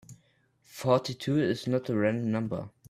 Forty-two 0.65 1.39
is 1.39 1.67
not 1.67 1.87
a 1.91 1.95
random 1.95 2.31
number. 2.31 2.69